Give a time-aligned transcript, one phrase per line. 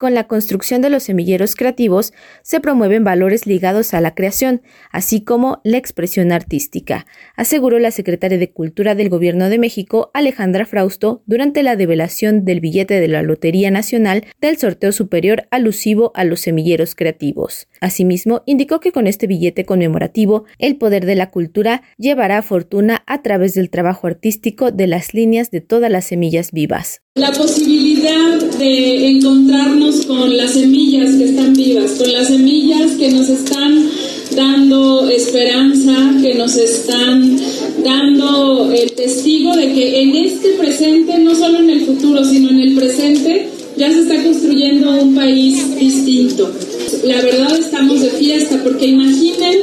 [0.00, 5.20] Con la construcción de los semilleros creativos se promueven valores ligados a la creación, así
[5.20, 7.04] como la expresión artística,
[7.36, 12.60] aseguró la secretaria de Cultura del Gobierno de México, Alejandra Frausto, durante la develación del
[12.60, 17.68] billete de la Lotería Nacional del sorteo superior alusivo a los semilleros creativos.
[17.82, 23.20] Asimismo, indicó que con este billete conmemorativo, el poder de la cultura llevará fortuna a
[23.20, 27.02] través del trabajo artístico de las líneas de todas las semillas vivas.
[27.16, 33.28] La posibilidad de encontrarnos con las semillas que están vivas, con las semillas que nos
[33.28, 33.90] están
[34.36, 35.92] dando esperanza,
[36.22, 37.36] que nos están
[37.84, 42.60] dando el testigo de que en este presente, no solo en el futuro, sino en
[42.60, 46.52] el presente, ya se está construyendo un país distinto.
[47.02, 49.58] La verdad estamos de fiesta porque imaginen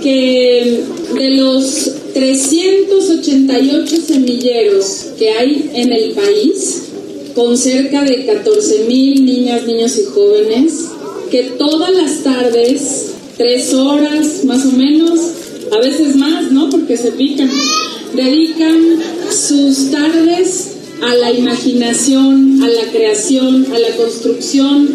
[0.00, 0.84] que
[1.18, 6.82] de los 388 semilleros que hay en el país,
[7.34, 10.88] con cerca de 14 mil niñas, niños y jóvenes,
[11.30, 15.20] que todas las tardes, tres horas más o menos,
[15.72, 16.68] a veces más, ¿no?
[16.68, 17.50] Porque se pican,
[18.14, 24.88] dedican sus tardes a la imaginación, a la creación, a la construcción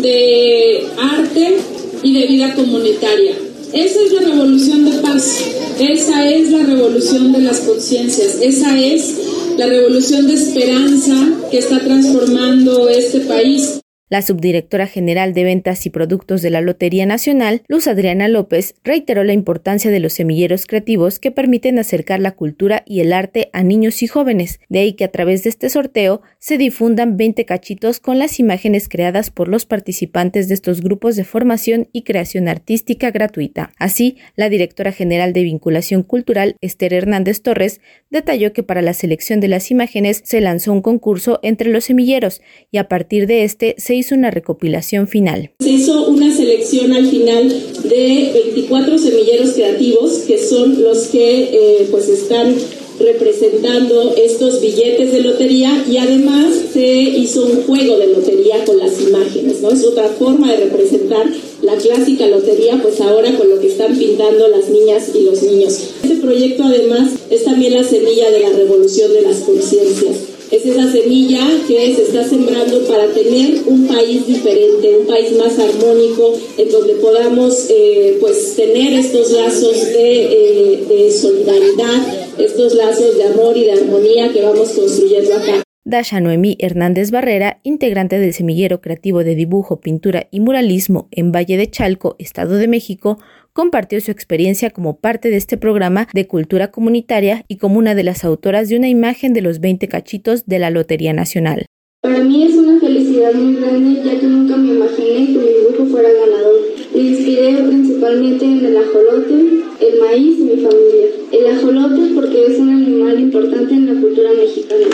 [0.00, 1.56] de arte
[2.02, 3.43] y de vida comunitaria.
[3.74, 5.40] Esa es la revolución de paz,
[5.80, 9.16] esa es la revolución de las conciencias, esa es
[9.58, 11.16] la revolución de esperanza
[11.50, 13.80] que está transformando este país.
[14.14, 19.24] La subdirectora general de Ventas y Productos de la Lotería Nacional, Luz Adriana López, reiteró
[19.24, 23.64] la importancia de los semilleros creativos que permiten acercar la cultura y el arte a
[23.64, 24.60] niños y jóvenes.
[24.68, 28.88] De ahí que a través de este sorteo se difundan 20 cachitos con las imágenes
[28.88, 33.72] creadas por los participantes de estos grupos de formación y creación artística gratuita.
[33.78, 39.40] Así, la directora general de Vinculación Cultural, Esther Hernández Torres, detalló que para la selección
[39.40, 43.74] de las imágenes se lanzó un concurso entre los semilleros y a partir de este
[43.76, 45.50] se hizo una recopilación final.
[45.60, 47.48] Se hizo una selección al final
[47.84, 52.56] de 24 semilleros creativos que son los que eh, pues están
[52.98, 59.00] representando estos billetes de lotería y además se hizo un juego de lotería con las
[59.00, 59.70] imágenes, ¿no?
[59.70, 61.26] Es otra forma de representar
[61.62, 65.78] la clásica lotería, pues ahora con lo que están pintando las niñas y los niños.
[66.02, 70.90] Este proyecto además es también la semilla de la revolución de las conciencias es esa
[70.90, 76.70] semilla que se está sembrando para tener un país diferente, un país más armónico, en
[76.70, 83.56] donde podamos eh, pues tener estos lazos de, eh, de solidaridad, estos lazos de amor
[83.56, 85.63] y de armonía que vamos construyendo acá.
[85.86, 91.58] Dasha Noemí Hernández Barrera, integrante del Semillero Creativo de Dibujo, Pintura y Muralismo en Valle
[91.58, 93.18] de Chalco, Estado de México,
[93.52, 98.02] compartió su experiencia como parte de este programa de cultura comunitaria y como una de
[98.02, 101.66] las autoras de una imagen de los 20 cachitos de la Lotería Nacional.
[102.00, 105.84] Para mí es una felicidad muy grande ya que nunca me imaginé que mi dibujo
[105.90, 106.60] fuera ganador.
[106.94, 111.06] Me inspiré principalmente en el ajolote, el maíz y mi familia.
[111.30, 114.86] El ajolote porque es un animal importante en la cultura mexicana.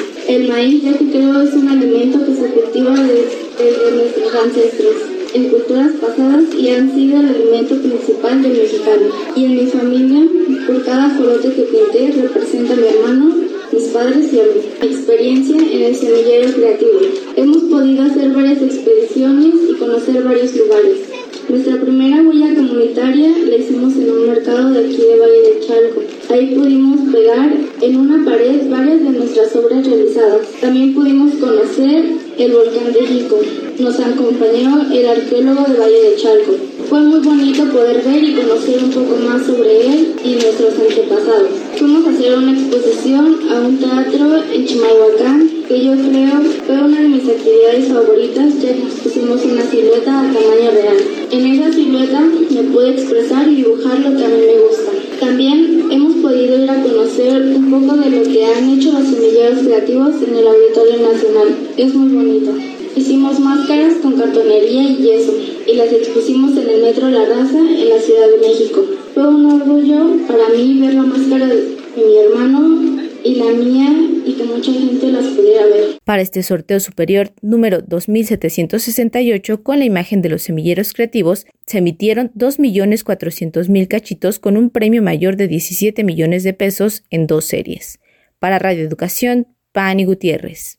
[0.50, 4.96] Maíz ya que creo es un alimento que se cultiva desde nuestros ancestros
[5.32, 9.06] en culturas pasadas y han sido el alimento principal del mexicano.
[9.36, 10.28] Y en mi familia,
[10.66, 13.36] por cada jorote que pinté representa a mi hermano,
[13.70, 14.42] mis padres y a.
[14.82, 17.00] Mi experiencia en el semillero creativo.
[17.36, 21.09] Hemos podido hacer varias expediciones y conocer varios lugares.
[21.50, 26.00] Nuestra primera huella comunitaria la hicimos en un mercado de aquí de Valle de Chalco.
[26.28, 27.50] Ahí pudimos pegar
[27.80, 30.46] en una pared varias de nuestras obras realizadas.
[30.60, 32.04] También pudimos conocer
[32.38, 33.40] el volcán de Jico.
[33.80, 36.52] Nos acompañó el arqueólogo de Valle de Chalco.
[36.88, 41.50] Fue muy bonito poder ver y conocer un poco más sobre él y nuestros antepasados.
[41.76, 47.00] Fuimos a hacer una exposición a un teatro en Chimalhuacán que yo creo fue una
[47.00, 48.82] de mis actividades favoritas ya que
[49.20, 50.96] pusimos una silueta a tamaño real.
[51.30, 54.92] En esa silueta me pude expresar y dibujar lo que a mí me gusta.
[55.20, 59.58] También hemos podido ir a conocer un poco de lo que han hecho los semilleros
[59.58, 61.48] creativos en el Auditorio Nacional.
[61.76, 62.52] Es muy bonito.
[62.96, 65.34] Hicimos máscaras con cartonería y yeso
[65.66, 68.86] y las expusimos en el Metro La Raza en la Ciudad de México.
[69.12, 73.88] Fue un orgullo para mí ver la máscara de mi hermano y la mía
[74.24, 75.98] y que mucha gente las pudiera ver.
[76.04, 82.30] Para este sorteo superior número 2768 con la imagen de los semilleros creativos se emitieron
[82.34, 87.98] 2.400.000 cachitos con un premio mayor de 17 millones de pesos en dos series.
[88.38, 90.78] Para Radio Educación, Pani Gutiérrez.